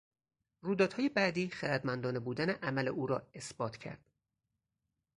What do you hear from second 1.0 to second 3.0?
بعدی خردمندانه بودن عمل